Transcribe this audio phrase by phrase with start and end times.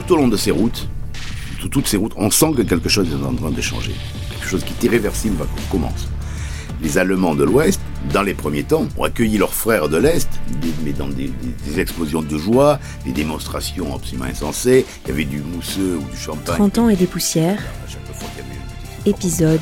[0.00, 0.88] tout au long de ces routes,
[1.70, 3.92] toutes ces routes, on sent que quelque chose est en train de changer.
[4.30, 6.08] Quelque chose qui est irréversible va commence.
[6.82, 7.80] Les Allemands de l'Ouest,
[8.14, 10.28] dans les premiers temps, ont accueilli leurs frères de l'Est,
[10.82, 11.30] mais dans des,
[11.78, 14.86] explosions de joie, des démonstrations absolument insensées.
[15.04, 16.56] Il y avait du mousseux ou du champagne.
[16.56, 17.62] 30 ans et des poussières.
[19.04, 19.60] Épisode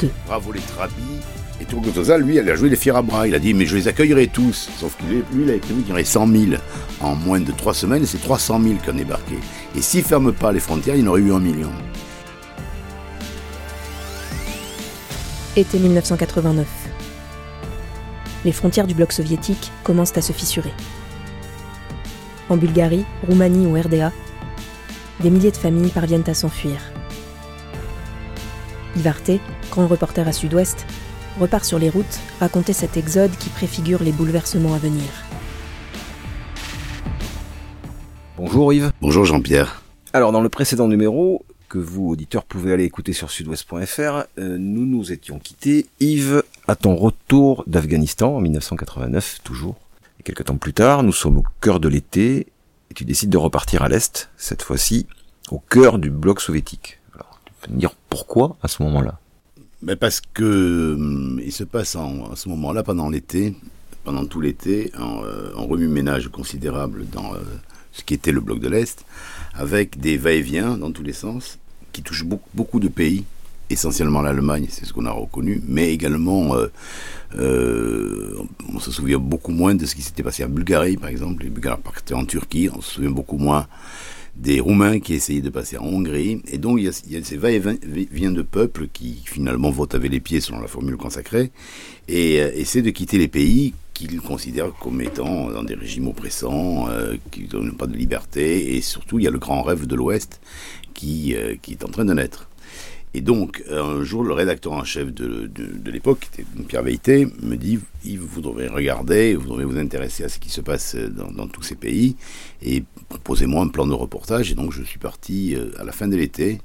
[0.00, 0.10] 2.
[0.26, 0.94] Bravo les trabis.
[1.60, 3.28] Et Turgot lui, il a joué les fiers à bras.
[3.28, 4.70] Il a dit, mais je les accueillerai tous.
[4.78, 6.42] Sauf que lui, il a qu'il aurait 100 000
[7.00, 9.36] en moins de 3 semaines, c'est 300 000 qui ont débarqué.
[9.76, 11.70] Et s'il ne ferme pas les frontières, il y en aurait eu un million.
[15.56, 16.66] Été 1989.
[18.44, 20.72] Les frontières du bloc soviétique commencent à se fissurer.
[22.48, 24.12] En Bulgarie, Roumanie ou RDA,
[25.20, 26.80] des milliers de familles parviennent à s'enfuir.
[28.96, 29.40] Yves
[29.70, 30.86] grand reporter à Sud-Ouest,
[31.38, 35.04] repart sur les routes raconter cet exode qui préfigure les bouleversements à venir.
[38.36, 38.92] Bonjour Yves.
[39.00, 39.82] Bonjour Jean-Pierre.
[40.12, 44.00] Alors dans le précédent numéro, que vous auditeurs pouvez aller écouter sur sudouest.fr,
[44.38, 45.86] euh, nous nous étions quittés.
[45.98, 49.76] Yves, à ton retour d'Afghanistan en 1989 toujours.
[50.20, 52.46] Et quelques temps plus tard, nous sommes au cœur de l'été
[52.90, 55.06] et tu décides de repartir à l'Est, cette fois-ci
[55.50, 57.00] au cœur du bloc soviétique.
[57.14, 59.18] Alors, tu peux me dire pourquoi à ce moment-là?
[59.84, 63.54] Mais parce que hum, il se passe en, à ce moment-là, pendant l'été,
[64.04, 67.38] pendant tout l'été, un, euh, remue-ménage considérable dans euh,
[67.92, 69.04] ce qui était le bloc de l'Est,
[69.54, 71.58] avec des va-et-vient dans tous les sens,
[71.92, 73.24] qui touchent beaucoup, de pays,
[73.70, 76.56] essentiellement l'Allemagne, c'est ce qu'on a reconnu, mais également,
[77.36, 78.34] euh,
[78.72, 81.44] on se souvient beaucoup moins de ce qui s'était passé en Bulgarie, par exemple.
[81.44, 83.68] Les Bulgares partaient en Turquie, on se souvient beaucoup moins
[84.36, 86.42] des Roumains qui essayaient de passer en Hongrie.
[86.48, 90.40] Et donc, il y a, ces va-et-vient de peuples qui, finalement, votent avec les pieds,
[90.40, 91.50] selon la formule consacrée,
[92.08, 96.88] et euh, essaient de quitter les pays qu'ils considèrent comme étant dans des régimes oppressants,
[96.88, 98.76] euh, qui ne donnent pas de liberté.
[98.76, 100.40] Et surtout, il y a le grand rêve de l'Ouest
[100.94, 102.48] qui, euh, qui est en train de naître.
[103.16, 107.28] Et donc, un jour, le rédacteur en chef de, de, l'époque, qui était Pierre Veilleté,
[107.42, 110.96] me dit Yves, vous devrez regarder, vous devrez vous intéresser à ce qui se passe
[110.96, 112.16] dans, tous ces pays,
[112.60, 114.50] et proposez-moi un plan de reportage.
[114.50, 116.60] Et donc, je suis parti euh, à la fin de l'été.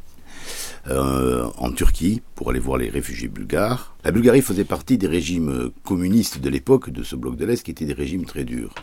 [0.87, 3.95] Euh, en Turquie pour aller voir les réfugiés bulgares.
[4.03, 7.71] La Bulgarie faisait partie des régimes communistes de l'époque de ce bloc de l'Est qui
[7.71, 8.73] étaient des régimes très durs.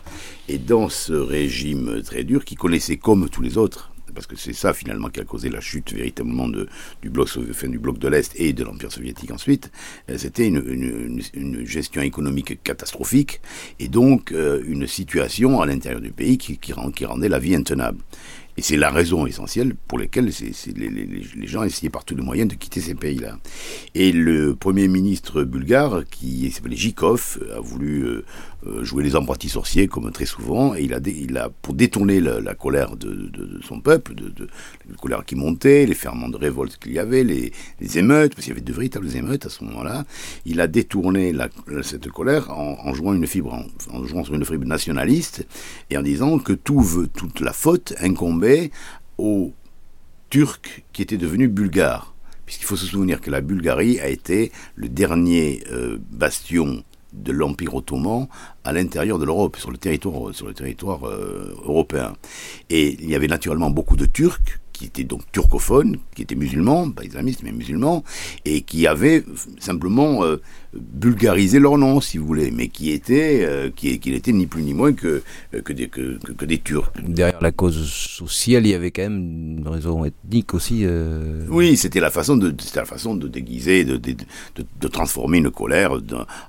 [0.47, 4.53] Et dans ce régime très dur, qui connaissait comme tous les autres parce que c'est
[4.53, 8.53] ça finalement qui a causé la chute véritablement du, bloc, du bloc de l'Est et
[8.53, 9.71] de l'Empire soviétique ensuite,
[10.09, 11.21] euh, c'était une,
[11.65, 13.41] gestion économique catastrophique
[13.79, 17.99] et donc euh, une situation à l'intérieur du pays qui, rendait la vie intenable.
[18.59, 20.31] Et c'est la raison essentielle pour laquelle
[20.75, 23.37] les, les, gens essayaient par tous les moyens de quitter ces pays-là.
[23.93, 28.25] Et le Premier ministre bulgare, qui s'appelait Zhikov, a voulu euh,
[28.81, 33.59] jouer les embrouillis sorciers, comme très souvent, et il a, pour détourner la, colère de,
[33.61, 34.47] son peuple, de,
[34.89, 37.51] la colère qui montait, les ferments de révolte qu'il y avait, les,
[37.97, 40.05] émeutes, parce qu'il y avait de véritables émeutes à ce moment-là,
[40.45, 41.33] il a détourné
[41.83, 45.45] cette colère en, jouant une fibre, en, sur une fibre nationaliste,
[45.89, 48.71] et en disant que tout veut, toute la faute incombait
[49.17, 49.53] aux
[50.29, 52.13] Turcs qui étaient devenus bulgares
[52.45, 57.75] puisqu'il faut se souvenir que la Bulgarie a été le dernier euh, bastion de l'Empire
[57.75, 58.27] ottoman
[58.63, 62.13] à l'intérieur de l'Europe, sur le territoire, euh, européen.
[62.69, 66.91] Et il y avait naturellement beaucoup de Turcs qui étaient donc turcophones, qui étaient musulmans,
[66.91, 68.03] pas islamistes mais musulmans,
[68.45, 69.23] et qui avaient
[69.59, 70.37] simplement euh,
[70.73, 74.63] bulgarisé leur nom, si vous voulez, mais qui étaient, euh, qui, qui n'étaient ni plus
[74.63, 75.23] ni moins que,
[75.53, 76.91] euh, que, des, que, que, des Turcs.
[77.01, 80.85] Derrière la cause sociale, il y avait quand même une raison ethnique aussi.
[81.49, 84.15] Oui, c'était la façon de, la façon de déguiser, de, de,
[84.55, 85.97] de, transformer une colère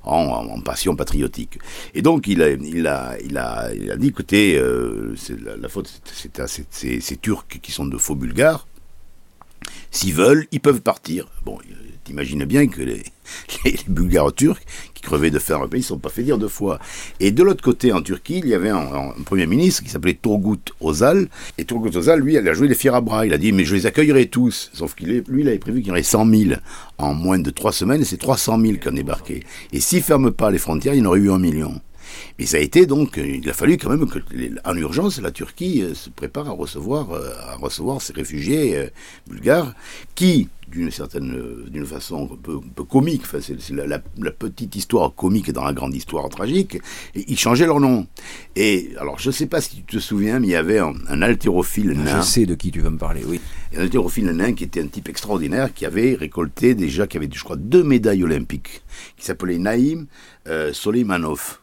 [0.04, 1.58] en, en, passion patriotique.
[1.94, 6.00] Et donc il a, il a, il a, il a dit, écoutez, la, la, faute,
[6.04, 8.66] c'est à ces, ces Turcs qui sont de faux bulgares,
[9.90, 11.28] s'ils veulent, ils peuvent partir.
[11.44, 11.58] Bon,
[12.08, 13.04] t'imagines bien que les,
[13.86, 14.60] Bulgares turcs,
[14.94, 16.78] qui crevaient de faire un pays, ne sont pas fait dire deux fois.
[17.20, 20.72] Et de l'autre côté, en Turquie, il y avait un, Premier ministre qui s'appelait Turgut
[20.80, 21.28] Ozal.
[21.58, 23.26] Et Turgut Ozal, lui, il a joué les fiers à bras.
[23.26, 24.70] Il a dit, mais je les accueillerai tous.
[24.72, 26.60] Sauf qu'il lui, il avait prévu qu'il y en aurait 100 000
[26.96, 29.44] en moins de trois semaines, et c'est 300 000 qui ont débarqué.
[29.72, 31.80] Et s'il ne ferme pas les frontières, il y en aurait eu un million.
[32.38, 34.20] Mais ça a été donc, il a fallu quand même que,
[34.64, 38.86] en urgence, la Turquie euh, se prépare à recevoir, euh, à recevoir ces réfugiés euh,
[39.28, 39.74] bulgares
[40.14, 45.64] qui, d'une certaine, d'une façon un peu, comique, enfin, c'est la, petite histoire comique dans
[45.64, 46.76] la grande histoire tragique,
[47.16, 48.06] et ils changeaient leur nom.
[48.54, 50.94] Et alors, je ne sais pas si tu te souviens, mais il y avait un,
[51.20, 52.20] haltérophile nain.
[52.20, 53.40] Je sais de qui tu vas me parler, oui.
[53.76, 57.42] Un haltérophile nain qui était un type extraordinaire, qui avait récolté déjà, qui avait, je
[57.42, 58.82] crois, deux médailles olympiques,
[59.16, 60.06] qui s'appelait Naïm
[60.72, 61.58] Solimanov.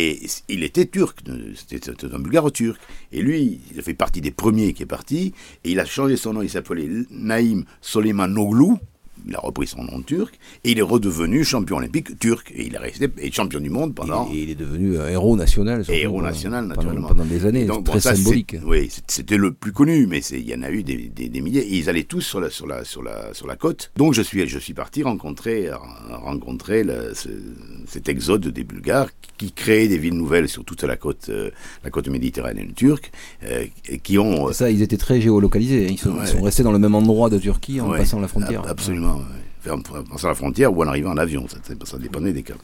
[0.00, 1.18] Et il était turc,
[1.56, 2.80] c'était un bulgare turc.
[3.10, 5.34] Et lui, il a fait partie des premiers qui est parti,
[5.64, 8.76] et il a changé son nom, il s'appelait Naïm Soleimanoglu,
[9.26, 12.74] il a repris son nom turc et il est redevenu champion olympique turc et il
[12.74, 14.28] est resté champion du monde pendant.
[14.32, 15.84] Et il est devenu un héros national.
[15.88, 17.08] héros national naturellement.
[17.08, 18.56] Pendant, des années, donc, très symbolique.
[18.64, 21.76] Oui, c'était le plus connu, mais il y en a eu des, des, milliers et
[21.76, 23.92] ils allaient tous sur la sur la sur la sur la côte.
[23.96, 25.70] Donc je suis je suis parti rencontrer
[26.10, 26.84] rencontrer
[27.86, 31.50] cet exode des Bulgares qui créaient des villes nouvelles sur toute la côte euh,
[31.84, 33.12] la côte méditerranéenne turque,
[33.44, 33.66] euh,
[34.02, 34.52] qui ont.
[34.52, 35.86] Ça, ils étaient très géolocalisés.
[35.90, 38.62] Ils sont, ils sont restés dans le même endroit de Turquie en passant la frontière.
[38.66, 42.54] Absolument en passant la frontière ou en arrivant en avion, ça, ça dépendait des cas.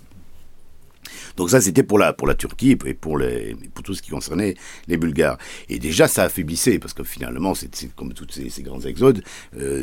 [1.37, 4.11] Donc ça, c'était pour la, pour la Turquie et pour, les, pour tout ce qui
[4.11, 4.55] concernait
[4.89, 5.39] les Bulgares.
[5.69, 9.23] Et déjà, ça affaiblissait, parce que finalement, c'est comme tous ces, grands exodes,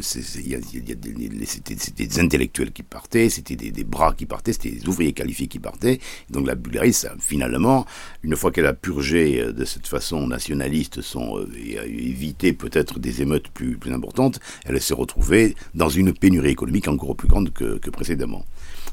[0.01, 5.59] c'était des intellectuels qui partaient, c'était des, bras qui partaient, c'était des ouvriers qualifiés qui
[5.59, 5.99] partaient.
[6.29, 7.85] Donc la Bulgarie, ça, finalement,
[8.23, 12.53] une fois qu'elle a purgé euh, de cette façon nationaliste son, euh, et a évité
[12.53, 17.27] peut-être des émeutes plus, plus importantes, elle s'est retrouvée dans une pénurie économique encore plus
[17.27, 18.45] grande que précédemment.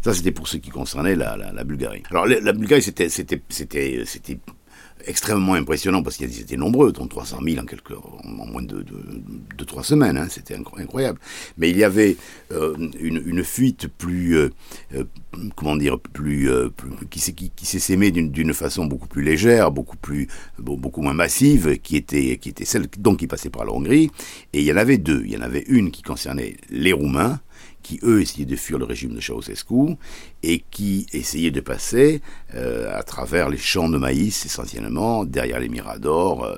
[0.03, 2.03] Ça, c'était pour ce qui concernait la, Bulgarie.
[2.11, 3.09] Alors, la, Bulgarie, c'était,
[5.07, 9.83] extrêmement impressionnant parce qu'ils étaient nombreux, dont 300 000 en, quelques, en moins de, de,
[9.83, 11.21] semaines, hein, c'était incroyable.
[11.57, 12.17] Mais il y avait
[12.53, 14.51] euh, une, fuite plus, euh,
[14.95, 15.05] euh
[15.55, 16.51] comment dire, plus,
[17.11, 20.27] qui s'est sémée d'une, d'une façon beaucoup plus légère, beaucoup plus,
[20.59, 24.11] beaucoup moins massive, qui était, qui était celle donc qui passait par la Hongrie.
[24.53, 25.23] Et il y en avait deux.
[25.25, 27.41] Il y en avait une qui concernait les Roumains
[27.89, 29.97] qui eux essayaient de fuir le régime de Ceausescu
[30.43, 32.21] et qui essayaient de passer
[32.55, 36.57] euh, à travers les champs de maïs essentiellement, derrière les miradors, euh,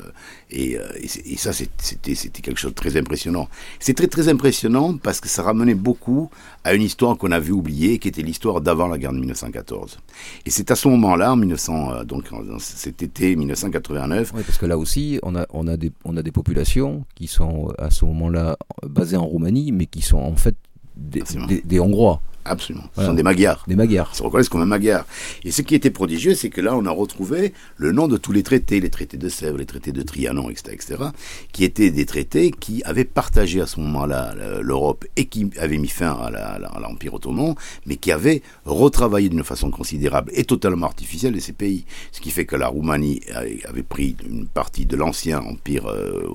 [0.51, 3.49] et, euh, et, ça c'était quelque chose de très impressionnant.
[3.79, 6.31] C'est très très impressionnant parce que ça ramenait beaucoup
[6.65, 9.99] à une histoire qu'on avait oubliée, qui était l'histoire d'avant la guerre de 1914.
[10.47, 12.25] Et c'est à ce moment-là, en 1900, euh, donc
[12.59, 14.33] cet été 1989.
[14.35, 17.29] Oui, parce que là aussi, on a on a des on a des populations qui
[17.29, 20.57] sont à ce moment-là basées en Roumanie, mais qui sont en fait
[20.97, 22.21] des, Hongrois.
[22.51, 22.85] Absolument.
[22.97, 23.65] Ce sont des Magyars.
[23.67, 24.11] Des Magyars.
[24.13, 25.07] Ils se reconnaissent comme un Magyar.
[25.45, 28.33] Et ce qui était prodigieux, c'est que là, on a retrouvé le nom de tous
[28.33, 31.05] les traités, les traités de Sèvres, les traités de Trianon, etc., etc.,
[31.53, 35.89] qui étaient des traités qui avaient partagé à ce moment-là l'Europe et qui avaient mis
[35.89, 37.55] fin à l'Empire ottoman,
[37.87, 41.85] mais qui avaient retravaillé d'une façon considérable et totalement artificielle ces pays.
[42.13, 43.21] Ce qui fait que la Roumanie
[43.65, 46.29] avait pris une partie de l'ancien empire, euh,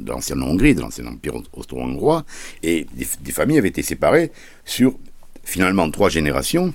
[0.00, 2.24] de l'ancienne Hongrie, de l'ancien empire austro-hongrois,
[2.62, 4.32] et des, des familles avaient été séparées
[4.64, 4.94] sur
[5.44, 6.74] finalement trois générations,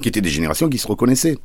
[0.00, 1.38] qui étaient des générations qui se reconnaissaient.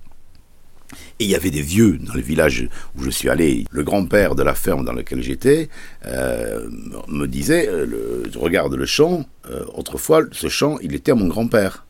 [1.20, 3.66] Et il y avait des vieux dans le village où je suis allé.
[3.72, 5.70] Le grand-père de la ferme dans laquelle j'étais
[6.06, 6.68] euh,
[7.08, 11.28] me disait, euh, le, regarde le champ, euh, autrefois ce champ, il était à mon
[11.28, 11.86] grand-père.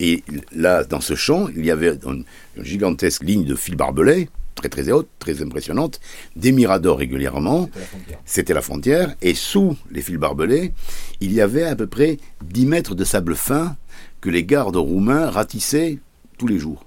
[0.00, 0.22] Et
[0.54, 2.24] là, dans ce champ, il y avait une,
[2.56, 6.00] gigantesque ligne de fils barbelés, très très haute, très impressionnante,
[6.36, 7.68] des miradors régulièrement.
[8.24, 9.14] C'était la, la, frontière.
[9.22, 10.72] Et sous les fils barbelés,
[11.20, 13.76] il y avait à peu près 10 mètres de sable fin
[14.20, 15.98] que les gardes roumains ratissaient
[16.38, 16.84] tous les jours.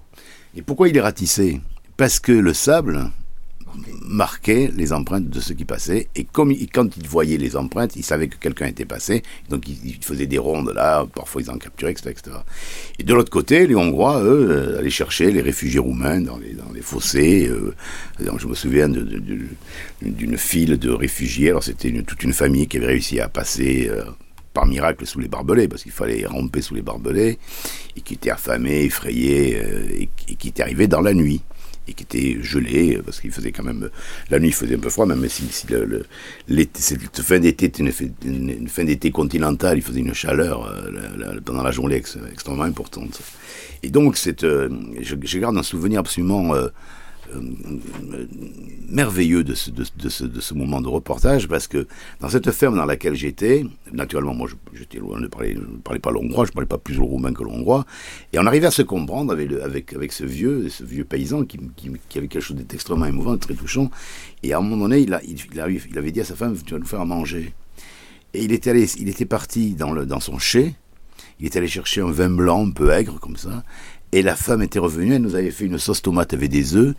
[0.55, 1.59] Et pourquoi ils les ratissaient?
[1.97, 3.11] Parce que le sable
[4.05, 8.27] marquait les empreintes de ceux qui passaient, et quand ils voyaient les empreintes, ils savaient
[8.27, 12.13] que quelqu'un était passé, donc ils, faisaient des rondes là, parfois ils en capturaient, etc.
[12.99, 16.53] Et de l'autre côté, les Hongrois, eux, euh, allaient chercher les réfugiés roumains dans les,
[16.53, 17.47] dans les fossés.
[17.47, 17.73] Euh,
[18.19, 23.19] je me souviens d'une file de réfugiés, alors c'était toute une famille qui avait réussi
[23.19, 23.87] à passer...
[23.89, 24.03] Euh,
[24.53, 27.39] par miracle sous les barbelés, parce qu'il fallait ramper sous les barbelés,
[27.95, 31.41] et qui était affamé, effrayé, euh, et, qui était arrivé dans la nuit,
[31.87, 33.89] et qui était gelé, euh, parce qu'il faisait quand même...
[34.29, 36.05] La nuit, il faisait un peu froid, même si, si le,
[36.73, 41.71] cette fin d'été était une, fin d'été continentale, il faisait une chaleur euh, pendant la
[41.71, 43.21] journée extrêmement importante.
[43.83, 46.53] Et donc, cette, je, garde un souvenir absolument
[48.89, 51.87] merveilleux de ce, de, ce, de, ce, moment de reportage parce que
[52.19, 53.63] dans cette ferme dans laquelle j'étais,
[53.93, 56.77] naturellement, moi j'étais loin de parler, je ne parlais pas l'hongrois, je ne parlais pas
[56.77, 57.85] plus le roumain que l'hongrois,
[58.33, 61.59] et on arrivait à se comprendre avec, avec, ce vieux ce vieux paysan qui,
[62.15, 63.89] avait quelque chose d'extrêmement émouvant, très touchant,
[64.43, 65.37] et à un moment donné, il, a, il,
[65.89, 67.53] il, avait dit à sa femme, tu vas nous faire manger.
[68.33, 70.75] Et il était, allé, il était parti dans, le, dans son chai,
[71.39, 73.63] il était allé chercher un vin blanc un peu aigre comme ça,
[74.11, 76.95] et la femme était revenue, elle nous avait fait une sauce tomate avec des œufs.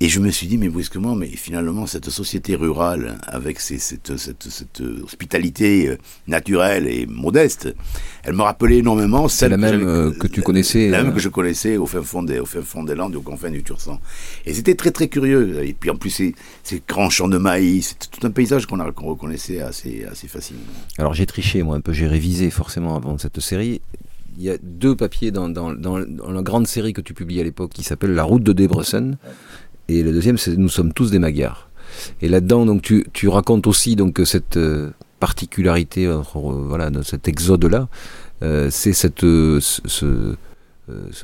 [0.00, 4.42] Et je me suis dit, mais brusquement, mais finalement, cette société rurale, avec cette, cette,
[4.50, 5.96] cette, hospitalité euh,
[6.26, 7.72] naturelle et modeste,
[8.24, 10.88] elle me rappelait énormément celle la même euh, que, tu connaissais.
[10.90, 13.14] La même euh, que je connaissais au fin fond des, au fin fond des Landes,
[13.14, 14.00] au confins du Tursan.
[14.46, 15.64] Et c'était très, très curieux.
[15.64, 16.34] Et puis, en plus, ces,
[16.64, 20.62] ces grands champs de maïs, c'était tout un paysage qu'on reconnaissait assez, assez facilement.
[20.98, 23.80] Alors, j'ai triché, moi, un peu, j'ai révisé forcément avant cette série
[24.42, 28.14] y a deux papiers dans, la grande série que tu publies à l'époque qui s'appelle
[28.14, 29.16] La route de Debrecen.
[29.88, 31.68] Et le deuxième, c'est Nous sommes tous des Magyars.
[32.20, 37.88] Et là-dedans, donc, tu, racontes aussi donc cette euh, particularité, euh, voilà, de cet exode-là,
[38.42, 40.36] euh, c'est cette, ce,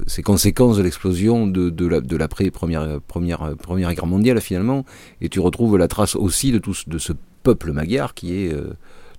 [0.06, 4.84] ces conséquences de l'explosion de, de, la, l'après première, première, première guerre mondiale finalement,
[5.20, 7.12] et tu retrouves la trace aussi de tout de ce
[7.42, 8.54] peuple magyar qui est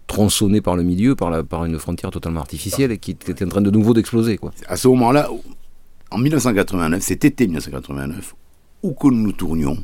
[0.08, 3.50] tronçonné par le milieu, par, la, par une frontière totalement artificielle et qui était en
[3.50, 4.38] train de nouveau d'exploser.
[4.38, 4.52] Quoi.
[4.68, 5.30] À ce moment-là,
[6.12, 8.36] en 1989, cet été 1989,
[8.84, 9.78] où que nous tournions,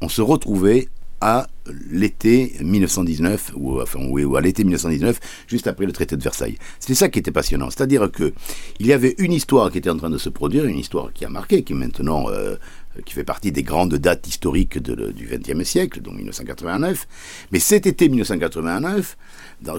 [0.00, 0.88] on se retrouvait
[1.20, 1.46] à
[1.90, 4.00] l'été 1919, ou, enfin,
[4.36, 6.56] à l'été 1919, juste après le traité de Versailles.
[6.78, 7.68] C'était ça qui était passionnant.
[7.68, 8.32] C'est-à-dire que
[8.78, 11.26] il y avait une histoire qui était en train de se produire, une histoire qui
[11.26, 12.56] a marqué, qui maintenant euh,
[13.04, 17.06] qui fait partie des grandes dates historiques du XXe siècle, donc 1989.
[17.52, 19.16] Mais cet été 1989,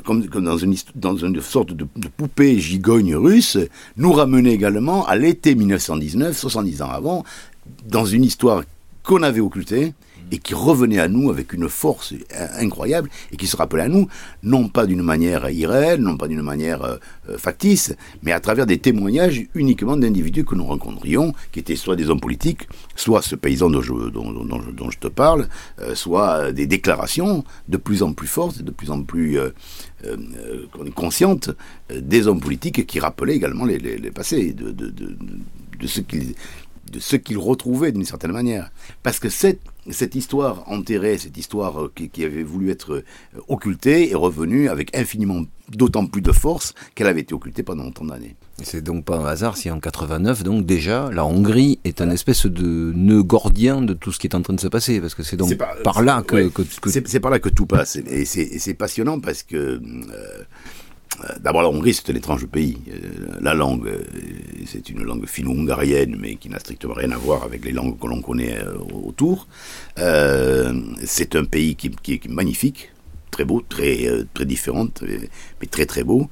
[0.04, 1.86] comme, dans, une, dans une sorte de,
[2.18, 3.58] poupée gigogne russe,
[3.98, 7.24] nous ramenait également à l'été 1919, 70 ans avant,
[7.86, 8.64] dans une histoire
[9.04, 9.94] qu'on avait occultée,
[10.32, 12.14] et qui revenait à nous avec une force
[12.58, 14.08] incroyable et qui se rappelait à nous,
[14.44, 16.98] non pas d'une manière irréelle, non pas d'une manière euh,
[17.30, 21.96] euh, factice, mais à travers des témoignages uniquement d'individus que nous rencontrions, qui étaient soit
[21.96, 25.48] des hommes politiques, soit ce paysan dont je, te parle,
[25.82, 29.38] euh, soit des déclarations de plus en plus fortes, de plus en plus
[30.96, 31.52] conscientes
[31.94, 33.80] des hommes politiques qui rappelaient également les,
[34.12, 36.36] passés, de, de ce qu'ils
[36.92, 38.72] de ce qu'ils retrouvaient d'une certaine manière.
[39.02, 43.04] Parce que cette, cette histoire enterrée, cette histoire euh, qui, avait voulu être euh,
[43.48, 48.06] occultée, est revenue avec infiniment d'autant plus de force qu'elle avait été occultée pendant tant
[48.06, 48.36] d'années.
[48.62, 52.46] C'est donc pas un hasard si en 89, donc déjà, la Hongrie est un espèce
[52.46, 55.24] de nœud gordien de tout ce qui est en train de se passer, parce que
[55.24, 56.52] c'est donc par, là que...
[56.86, 59.56] C'est par là que tout passe, et c'est passionnant parce que...
[59.56, 60.44] Euh,
[61.40, 62.78] d'abord, la Hongrie, c'est un étrange pays.
[62.90, 64.04] Euh, la langue, euh,
[64.66, 68.08] c'est une langue finno-hongarienne, mais qui n'a strictement rien à voir avec les langues que
[68.08, 68.60] l'on connaît
[69.06, 69.48] autour.
[69.98, 72.92] c'est un pays qui, est magnifique,
[73.30, 76.30] très beau, très, très différent, mais très très beau.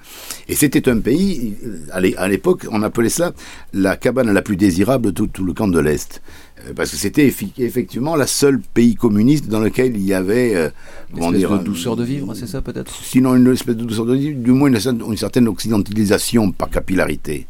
[0.47, 1.55] Et c'était un pays,
[1.91, 3.33] à l'époque, on appelait ça
[3.73, 6.21] la cabane la plus désirable de tout le camp de l'Est.
[6.67, 10.69] Euh, parce que c'était effectivement la seule pays communiste dans lequel il y avait euh,
[11.15, 12.93] une dire, de douceur de vivre, c'est ça peut-être?
[13.03, 17.47] Sinon une espèce de douceur de vivre, du moins une, certaine occidentalisation par capillarité.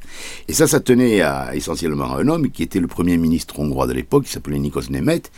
[0.48, 3.88] Et ça, ça tenait à, essentiellement à un homme qui était le premier ministre hongrois
[3.88, 5.32] de l'époque, qui s'appelait Nikos Nemeth,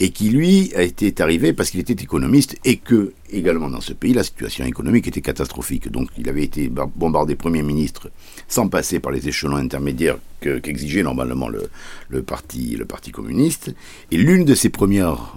[0.00, 4.12] et qui lui été arrivé parce qu'il était économiste et que également dans ce pays
[4.12, 5.90] la situation économique était catastrophique.
[5.90, 8.10] Donc il avait été bombardé premier ministre
[8.48, 11.70] sans passer par les échelons intermédiaires qu'exigeait normalement le,
[12.08, 13.74] le, parti, le Parti communiste.
[14.10, 15.36] Et l'une de ses premières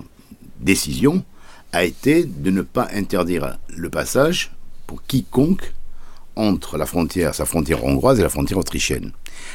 [0.59, 1.23] décisions
[1.71, 4.51] a été de ne pas interdire le passage
[4.87, 5.73] pour quiconque
[6.35, 9.11] entre la frontière, sa frontière hongroise et la frontière autrichienne.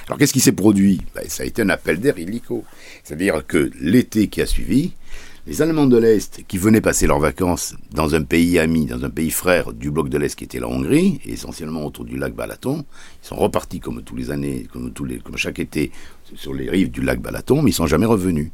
[0.07, 1.03] Alors qu'est-ce qui s'est produit?
[1.15, 2.65] Ben, Ça a été un appel d'air illico.
[3.03, 4.93] C'est-à-dire que l'été qui a suivi,
[5.47, 9.11] les Allemands de l'Est, qui venaient passer leurs vacances dans un pays ami, dans un
[9.11, 12.85] pays frère du bloc de l'Est qui était la Hongrie, essentiellement autour du lac Balaton,
[13.23, 15.93] ils sont repartis comme tous les années, comme chaque été,
[16.35, 18.51] sur les rives du lac Balaton, mais ils sont jamais revenus.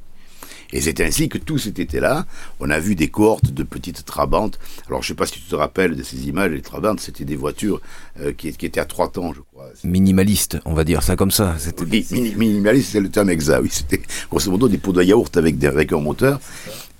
[0.73, 2.27] Et c'est ainsi que tout cet été-là,
[2.61, 4.59] on a vu des cohortes de petites trabantes.
[4.89, 7.25] Alors je ne sais pas si tu te rappelles de ces images, les trabantes, c'était
[7.25, 7.81] des voitures
[8.21, 9.56] euh, qui, étaient à trois temps, je crois.
[9.85, 11.55] Minimaliste, on va dire ça comme ça.
[11.91, 13.61] Oui, minimaliste, c'est le terme exact.
[13.63, 16.41] Oui, c'était grosso modo des pots de yaourt avec, avec un moteur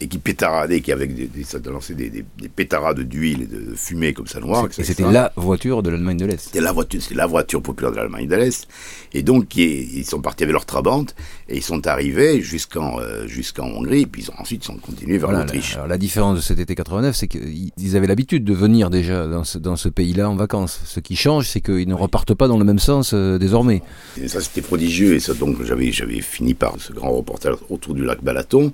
[0.01, 3.75] et qui pétaradait, qui avait des, ça lançait des, des, des pétarades d'huile et de
[3.75, 4.69] fumée comme ça noire.
[4.79, 6.39] Et c'était la voiture de l'Allemagne de l'Est.
[6.39, 8.69] C'était la voiture, c'est la voiture populaire de l'Allemagne de l'Est.
[9.15, 11.07] Et donc ils sont partis avec leur Trabant
[11.49, 14.03] et ils sont arrivés jusqu'en euh, jusqu'en Hongrie.
[14.03, 15.77] Et puis ils ont, ensuite ils sont continués vers l'Autriche.
[15.77, 19.45] La, la, différence de cet été 89, c'est qu'ils avaient l'habitude de venir déjà dans
[19.45, 20.81] ce, dans ce pays-là en vacances.
[20.85, 23.83] Ce qui change, c'est qu'ils ne repartent pas dans le même sens euh, désormais.
[24.21, 27.95] Et ça c'était prodigieux et ça donc j'avais j'avais fini par ce grand reportage autour
[27.95, 28.73] du lac Balaton.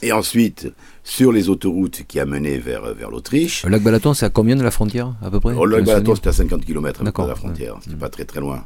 [0.00, 3.64] Et ensuite, sur les autoroutes qui amenaient vers, vers l'Autriche.
[3.64, 5.86] Le lac Balaton, c'est à combien de la frontière, à peu près oh, Le lac
[5.86, 7.78] Balaton, c'était à 50 km de la frontière.
[7.82, 8.64] C'était pas très très loin.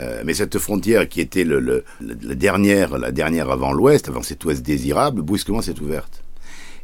[0.00, 4.22] Euh, mais cette frontière qui était le, le, la, dernière, la dernière avant l'Ouest, avant
[4.22, 6.22] cet Ouest désirable, brusquement s'est ouverte.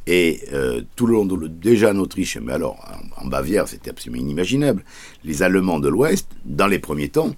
[0.07, 2.77] Et euh, tout le long de déjà en Autriche, mais alors
[3.17, 4.85] en, Bavière, c'était absolument inimaginable.
[5.25, 7.35] Les Allemands de l'Ouest, dans les premiers temps,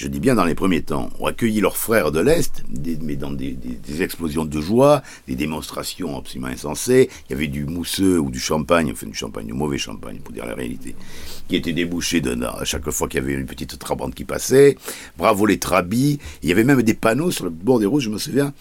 [0.00, 2.62] je dis bien dans les premiers temps, ont accueilli leurs frères de l'Est,
[3.02, 3.56] mais dans des,
[4.00, 7.10] explosions de joie, des démonstrations absolument insensées.
[7.28, 10.32] Il y avait du mousseux ou du champagne, enfin du champagne, du mauvais champagne pour
[10.32, 10.96] dire la réalité,
[11.48, 14.78] qui était débouché de, à chaque fois qu'il y avait une petite trabante qui passait.
[15.18, 16.18] Bravo les trabis.
[16.42, 18.54] Il y avait même des panneaux sur le bord des routes, je me souviens.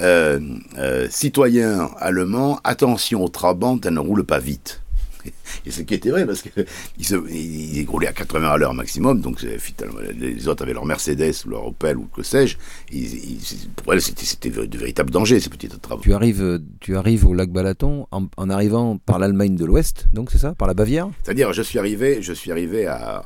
[0.00, 0.40] Euh,
[0.78, 4.80] euh, citoyens allemands, attention aux trabantes, elles ne roulent pas vite.
[5.66, 6.64] Et ce qui était vrai, parce qu'ils
[7.30, 11.66] ils roulaient à 80 à l'heure maximum, donc les autres avaient leur Mercedes ou leur
[11.66, 12.56] Opel ou que sais-je.
[13.76, 16.02] Pour elles, c'était de véritables dangers, ces petites travaux.
[16.02, 20.38] Tu arrives, tu arrives au lac Balaton en, arrivant par l'Allemagne de l'Ouest, donc c'est
[20.38, 21.10] ça Par la Bavière?
[21.22, 23.24] C'est-à-dire, je suis arrivé, je suis arrivé à,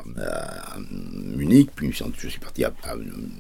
[1.37, 2.73] Munich, puis je suis parti à,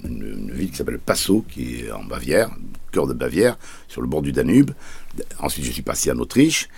[0.04, 2.50] une, ville qui s'appelle Passau, qui est en Bavière,
[2.94, 3.58] cœur de Bavière,
[3.88, 4.70] sur le bord du Danube.
[5.40, 6.68] Ensuite, je suis passé en Autriche.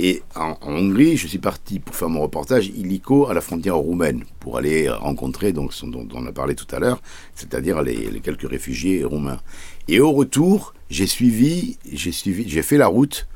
[0.00, 4.24] Et en, Hongrie, je suis parti pour faire mon reportage illico à la frontière roumaine,
[4.40, 7.00] pour aller rencontrer, donc, ce dont, on a parlé tout à l'heure,
[7.34, 9.40] c'est-à-dire les, les, quelques réfugiés roumains.
[9.86, 13.28] Et au retour, j'ai suivi, j'ai suivi, j'ai fait la route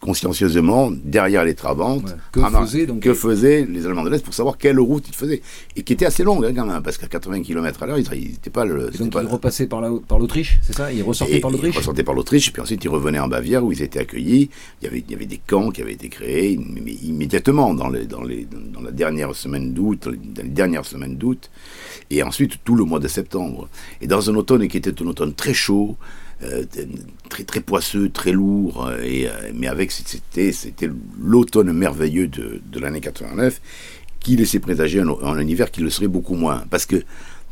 [0.00, 2.14] consciencieusement derrière les travantes.
[2.32, 5.42] Que, faisaient, donc, que faisaient les Allemands de l'Est pour savoir quelle route ils faisaient.
[5.76, 8.30] Et qui était assez longue hein, quand même, parce qu'à 80 km à l'heure, ils
[8.30, 8.90] n'étaient pas le.
[8.90, 9.80] donc pas ils repassaient par
[10.18, 10.92] l'Autriche, c'est ça?
[10.92, 11.74] Ils ressortaient par l'Autriche?
[11.74, 14.50] Ils ressortaient par l'Autriche, puis ensuite ils revenaient en Bavière où ils étaient accueillis.
[14.80, 16.58] Il y avait, il y avait des camps qui avaient été créés
[17.02, 21.50] immédiatement dans, les, dans, les, dans la dernière semaine d'août, dans les dernières semaines d'août,
[22.10, 23.68] et ensuite tout le mois de septembre.
[24.00, 25.96] Et dans un automne qui était un automne très chaud,
[27.28, 30.90] très très poisseux, très lourd, euh, et, euh, mais avec c'était c'était
[31.20, 33.60] l'automne merveilleux de, de l'année 89
[34.20, 36.96] qui laissait présager un, un, hiver qui le serait beaucoup moins, parce que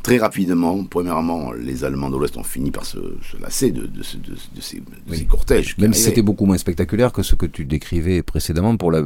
[0.05, 2.99] Très rapidement, premièrement, les Allemands de l'Ouest ont fini par se,
[3.41, 5.75] lasser de, ces, cortèges.
[5.79, 9.01] Même si c'était beaucoup moins spectaculaire que ce que tu décrivais précédemment pour la,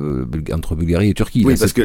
[0.52, 1.44] entre Bulgarie et Turquie.
[1.46, 1.84] Oui, parce que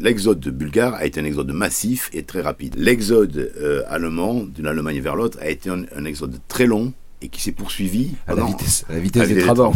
[0.00, 2.74] l'exode bulgare a été un exode massif et très rapide.
[2.76, 7.40] L'exode euh, allemand, d'une Allemagne vers l'autre, a été un exode très long et qui
[7.40, 9.72] s'est poursuivi à la vitesse, à la vitesse des travaux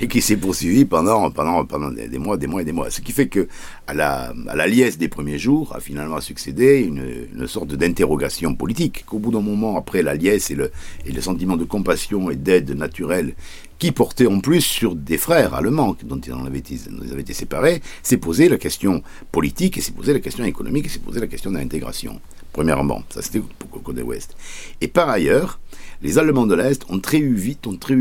[0.00, 2.90] et qui s'est poursuivi pendant pendant pendant des mois, des mois et des mois.
[2.90, 3.48] Ce qui fait que
[3.86, 8.54] à la à la liesse des premiers jours a finalement succédé une, une sorte d'interrogation
[8.54, 9.04] politique.
[9.06, 10.72] Qu'au bout d'un moment, après la liesse et le
[11.06, 13.34] et le sentiment de compassion et d'aide naturelle
[13.78, 17.22] qui portait en plus sur des frères allemands dont ils en avaient été, ils avaient
[17.22, 21.00] été séparés, s'est posé la question politique et s'est posé la question économique et s'est
[21.00, 22.20] posé la question de l'intégration.
[22.52, 24.36] Premièrement, ça c'était pour le côté ouest.
[24.80, 25.60] Et par ailleurs,
[26.02, 27.96] les Allemands de l'Est ont très, vite, ont très,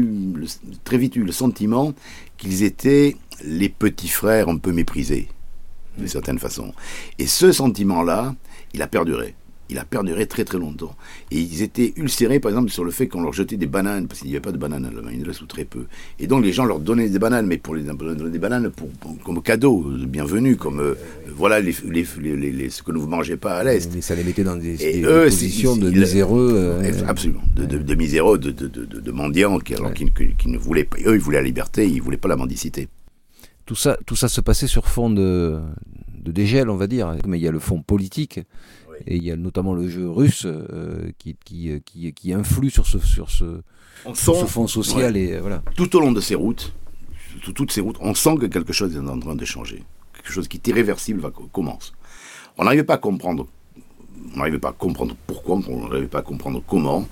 [0.83, 1.93] très vite eu le sentiment
[2.37, 5.29] qu'ils étaient les petits frères un peu méprisés,
[5.97, 6.73] d'une certaine façon.
[7.19, 8.35] Et ce sentiment-là,
[8.73, 9.35] il a perduré
[9.71, 10.95] il a perduré très très longtemps.
[11.31, 14.19] Et ils étaient ulcérés, par exemple, sur le fait qu'on leur jetait des bananes, parce
[14.19, 15.85] qu'il n'y avait pas de bananes à l'Allemagne de ou très peu.
[16.19, 18.89] Et donc les gens leur donnaient des bananes, mais pour les donner des bananes pour,
[19.23, 20.95] comme cadeau, bienvenue, comme euh,
[21.35, 22.05] voilà les, les,
[22.35, 23.89] les, ce que ne vous mangez pas à l'Est.
[23.95, 26.51] Mais ça les mettait dans des, positions de miséreux.
[26.53, 31.15] Euh, absolument, de, de, miséreux, de, de, mendiants, qui, alors, qui, ne voulaient pas, eux,
[31.15, 32.89] ils voulaient la liberté, ils ne voulaient pas la mendicité.
[33.65, 35.59] Tout ça, tout ça se passait sur fond de,
[36.21, 37.15] de dégel, on va dire.
[37.25, 38.41] Mais il y a le fond politique
[39.07, 42.85] et il y a notamment le jeu russe euh, qui, qui, qui, qui, influe sur
[42.87, 43.61] ce, sur ce,
[44.13, 45.15] ce fond social.
[45.17, 45.63] Et, voilà.
[45.75, 46.73] Tout au long de ces routes,
[47.55, 49.83] toutes ces routes, on sent que quelque chose est en train de changer.
[50.13, 51.93] Quelque chose qui est irréversible va, commence.
[52.57, 53.47] On n'arrivait pas à comprendre.
[54.33, 57.07] On n'arrivait pas à comprendre pourquoi, on n'arrivait pas à comprendre comment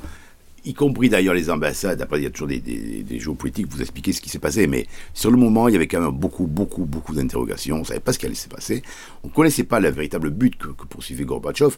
[0.66, 2.02] y compris d'ailleurs les ambassades.
[2.02, 4.88] Après, il y a toujours des, des, géopolitiques, vous expliquez ce qui s'est passé, mais
[5.14, 7.78] sur le moment, il y avait quand même beaucoup, beaucoup, beaucoup d'interrogations.
[7.78, 8.82] On ne savait pas ce qui allait se passer.
[9.24, 11.76] On ne connaissait pas le véritable but que, que poursuivait Gorbatchev,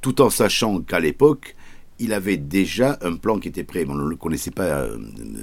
[0.00, 1.54] tout en sachant qu'à l'époque,
[1.98, 4.96] il avait déjà un plan qui était prêt, mais on ne le connaissait pas euh,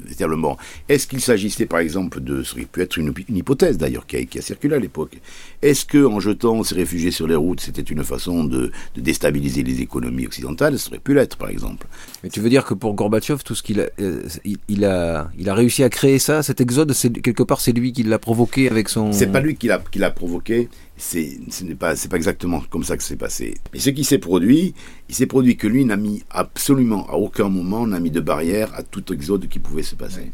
[0.04, 0.58] véritablement.
[0.90, 4.42] Est-ce qu'il s'agissait par exemple de, ce qui peut être une, hypothèse d'ailleurs qui a,
[4.42, 5.20] circulé à l'époque,
[5.62, 9.82] est-ce que en jetant ces réfugiés sur les routes, c'était une façon de, déstabiliser les
[9.82, 10.78] économies occidentales?
[10.78, 11.88] Ça aurait pu l'être par exemple.
[12.24, 14.22] Mais tu veux dire que pour Gorbatchev, tout ce qu'il a, euh,
[14.68, 18.04] il, a, il a réussi à créer ça, cet exode, quelque part c'est lui qui
[18.04, 19.12] l'a provoqué avec son.
[19.14, 20.00] C'est pas lui qui l'a, qui
[21.02, 23.56] provoqué, ce n'est pas, c'est pas exactement comme ça que c'est passé.
[23.74, 24.74] Mais ce qui s'est produit,
[25.10, 28.74] il s'est produit que lui n'a mis absolument à aucun moment n'a mis de barrière
[28.76, 30.32] à tout exode qui pouvait se passer.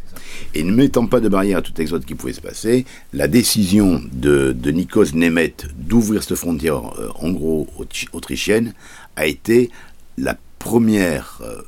[0.53, 4.01] et ne mettant pas de barrière à tout exode qui pouvait se passer, la décision
[4.11, 7.67] de, de Nikos Nemeth d'ouvrir cette frontière euh, en gros
[8.13, 8.73] autrichienne
[9.15, 9.71] a été
[10.17, 11.61] la première euh,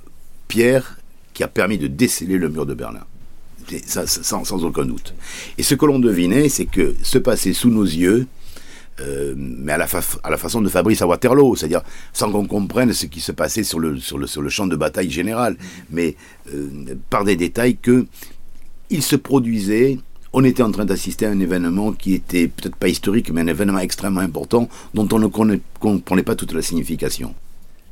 [0.48, 0.98] pierre
[1.34, 3.06] qui a permis de déceler le mur de Berlin.
[3.86, 5.14] Ça, sans, sans, aucun doute.
[5.60, 8.26] Et ce que l'on devinait, c'est que se passait sous nos yeux
[9.02, 9.88] euh, mais à la,
[10.38, 11.82] façon de Fabrice à Waterloo, c'est-à-dire
[12.14, 13.98] sans qu'on comprenne ce qui se passait sur le,
[14.50, 15.56] champ de bataille général,
[15.92, 16.16] mais
[16.54, 16.70] euh,
[17.10, 18.06] par des détails que
[18.90, 20.00] il se produisait,
[20.34, 23.48] on était en train d'assister à un événement qui était peut-être pas historique, mais un
[23.48, 27.34] événement extrêmement important dont on ne comprenait pas toute la signification.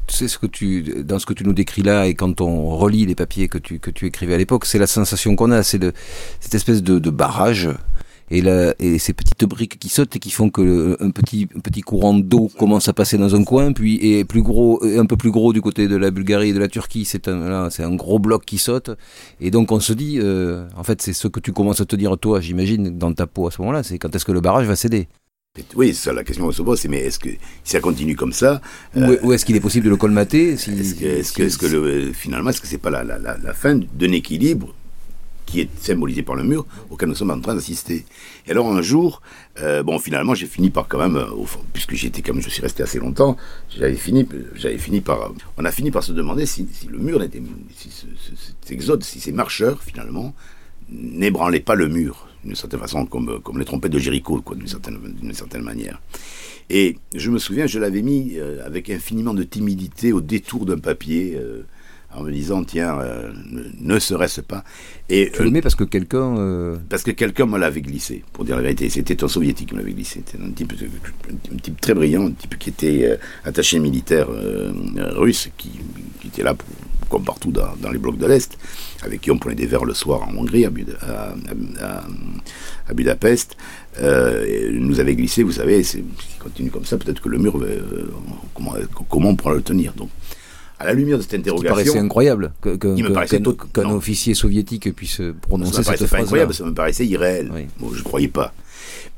[0.07, 2.69] Tu sais ce que tu, dans ce que tu nous décris là, et quand on
[2.77, 5.81] relit les papiers que tu, écrivais à l'époque, c'est la sensation qu'on a, c'est
[6.39, 7.69] cette espèce de barrage
[8.29, 11.59] et, la, et ces petites briques qui sautent et qui font que un petit un
[11.59, 15.17] petit courant d'eau commence à passer dans un coin, puis est plus gros, un peu
[15.17, 17.05] plus gros du côté de la Bulgarie et de la Turquie.
[17.05, 18.91] C'est un là, c'est un gros bloc qui saute,
[19.39, 21.95] et donc on se dit, euh, en fait, c'est ce que tu commences à te
[21.95, 24.65] dire toi, j'imagine, dans ta peau à ce moment-là, c'est quand est-ce que le barrage
[24.67, 25.07] va céder?
[25.75, 28.61] Oui, ça, la question se pose, c'est mais est-ce que si ça continue comme ça,
[28.95, 31.57] euh, ou est-ce qu'il est possible de le colmater si, Est-ce que, est-ce que, est-ce
[31.57, 34.75] que le, finalement, est-ce que c'est pas la, la, la fin d'un équilibre
[35.47, 38.05] qui est symbolisé par le mur auquel nous sommes en train d'assister.
[38.45, 39.23] Et alors un jour,
[39.61, 42.83] euh, bon finalement j'ai fini par quand même, euh, puisque j'étais comme je suis resté
[42.83, 43.37] assez longtemps,
[43.75, 47.41] j'avais fini, j'avais fini par, on a fini par se demander si, le mur n'était,
[47.75, 50.35] si ce, ce, cet exode, si ces marcheurs finalement
[50.89, 54.67] n'ébranlaient pas le mur d'une certaine façon, comme, comme les trompettes de Jéricho, quoi, d'une
[54.67, 55.99] certaine, d'une certaine manière.
[56.69, 60.77] Et je me souviens, je l'avais mis euh, avec infiniment de timidité au détour d'un
[60.77, 61.37] papier.
[62.15, 63.31] Euh, en me disant tiens euh,
[63.79, 64.63] ne, serait-ce pas.
[65.09, 66.77] Et tu le mets parce que quelqu'un euh...
[66.89, 68.89] parce que quelqu'un me l'avait glissé pour dire la vérité.
[68.89, 70.23] C'était un soviétique qui me l'avait glissé.
[70.25, 70.73] C'était un type
[71.53, 74.71] un type très brillant un type qui était euh, attaché militaire euh,
[75.15, 75.71] russe qui,
[76.19, 76.67] qui, était là pour,
[77.09, 78.57] comme partout dans, dans, les blocs de l'est
[79.03, 81.35] avec qui on prenait des verres le soir en Hongrie à, Buda, à,
[81.79, 82.03] à,
[82.87, 83.55] à Budapest.
[83.99, 86.03] Euh, nous avait glissé vous savez si
[86.39, 87.59] continue comme ça peut-être que le mur
[88.53, 88.73] comment,
[89.09, 90.09] comment on pourra le tenir donc
[90.79, 91.75] à la lumière de cette interrogation.
[91.75, 96.23] Ça me paraissait incroyable que, il qu'un, officier soviétique puisse prononcer ça cette phrase.
[96.23, 97.51] incroyable, ça me paraissait irréel.
[97.53, 97.67] Oui.
[97.79, 98.53] Bon, je ne croyais pas.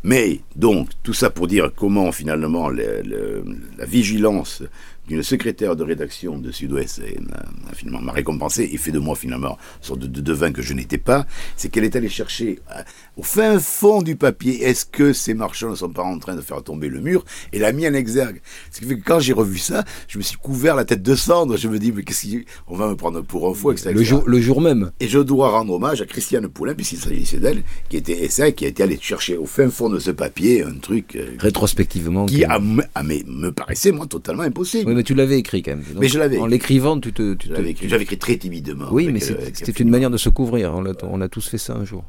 [0.04, 3.44] Mais donc, tout ça pour dire comment finalement le, le,
[3.78, 4.64] la vigilance
[5.10, 9.58] d'une secrétaire de rédaction de Sud-Ouest m'a finalement m'a récompensé et fait de moi finalement
[9.82, 11.26] une sorte de, de devin que je n'étais pas,
[11.58, 12.82] c'est qu'elle est allée chercher euh,
[13.18, 16.42] au fin fond du papier est-ce que ces marchands ne sont pas en train de
[16.42, 17.26] faire tomber le mur?
[17.52, 18.42] Et l'a mis en exergue.
[18.72, 21.16] Ce qui fait que quand j'ai revu ça, je me suis couvert la tête de
[21.16, 22.28] cendre, je me dis mais qu'est-ce
[22.68, 23.92] qu'on va me prendre pour un fou etc.
[23.94, 24.92] Le jour, le jour même.
[25.00, 28.66] Et je dois rendre hommage à Christiane Poulain puisqu'il s'agissait d'elle qui était essai qui
[28.66, 32.44] a été allée chercher au fin fond de ce papier un truc euh, rétrospectivement qui
[32.44, 32.60] a,
[32.96, 34.92] a, mais, me paraissait moi totalement impossible.
[34.92, 35.82] Oui, mais tu l'avais écrit quand même.
[35.82, 36.38] Donc, mais je l'avais.
[36.40, 37.36] En l'écrivant, tu te.
[37.36, 38.88] Tu j'avais écrit, écrit, très timidement.
[38.92, 40.74] Oui, mais c'était une manière de se couvrir.
[40.76, 42.04] On a, on a, tous fait ça un jour.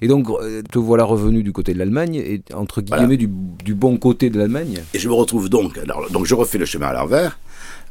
[0.00, 0.28] Et donc,
[0.70, 3.16] te voilà revenu du côté de l'Allemagne et entre guillemets voilà.
[3.16, 3.28] du,
[3.64, 4.80] du, bon côté de l'Allemagne.
[4.94, 5.76] Et je me retrouve donc.
[5.78, 7.36] Alors, donc, je refais le chemin à l'envers.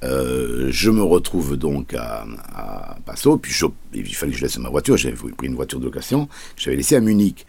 [0.03, 4.57] Euh, je me retrouve donc à, à Passau, puis je, il fallait que je laisse
[4.57, 4.95] ma voiture.
[4.95, 6.29] J'avais pris une voiture de location.
[6.55, 7.45] J'avais laissé à Munich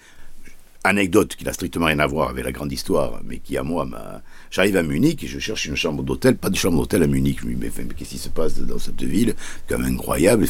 [0.86, 3.84] anecdote qui n'a strictement rien à voir avec la grande histoire, mais qui à moi
[3.84, 4.22] m'a.
[4.50, 7.40] J'arrive à Munich et je cherche une chambre d'hôtel, pas de chambre d'hôtel à Munich.
[7.44, 9.34] Mais, qu'est-ce qui se passe dans cette ville?
[9.70, 10.46] Même incroyable.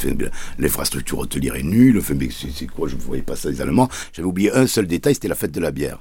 [0.59, 2.03] L'infrastructure hôtelière est nulle.
[2.31, 2.89] C'est quoi?
[2.89, 3.89] Je ne voyais pas ça les Allemands.
[4.13, 5.99] J'avais oublié un seul détail, c'était la fête de la bière.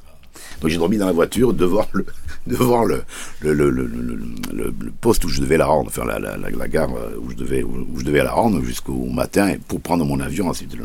[0.62, 2.06] Donc j'ai dormi dans la voiture devant le,
[2.48, 3.04] devant le,
[3.41, 6.89] le, poste où je devais la rendre, enfin la, la, la, gare
[7.21, 10.76] où je devais où, je devais la rendre jusqu'au matin pour prendre mon avion ensuite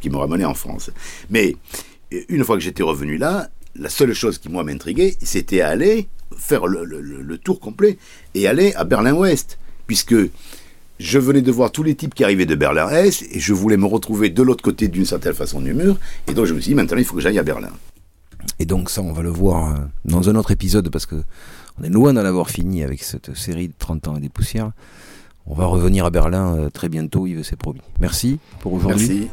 [0.00, 0.90] qui me ramenait en France.
[1.30, 1.56] Mais
[2.28, 6.66] une fois que j'étais revenu là, la seule chose qui moi m'intriguait, c'était aller faire
[6.66, 7.98] le, le, le, tour complet
[8.34, 10.14] et aller à Berlin-Ouest, puisque
[10.98, 13.86] je venais de voir tous les types qui arrivaient de Berlin-Est et je voulais me
[13.86, 16.74] retrouver de l'autre côté d'une certaine façon du mur, et donc je me suis dit
[16.74, 17.70] maintenant il faut que j'aille à Berlin.
[18.58, 21.22] Et donc ça, on va le voir dans un autre épisode parce que
[21.80, 24.72] on est loin d'en avoir fini avec cette série de 30 ans et des poussières.
[25.46, 27.80] On va revenir à Berlin très bientôt, Yves, c'est promis.
[28.00, 29.08] Merci pour aujourd'hui.
[29.08, 29.30] Merci.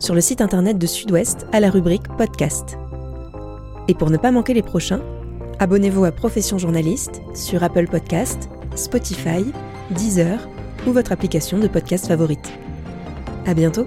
[0.00, 2.76] sur le site internet de Sud-Ouest à la rubrique Podcast.
[3.88, 5.00] Et pour ne pas manquer les prochains,
[5.58, 9.44] abonnez-vous à Profession Journaliste sur Apple Podcast, Spotify,
[9.90, 10.46] Deezer
[10.86, 12.52] ou votre application de podcast favorite.
[13.46, 13.86] À bientôt!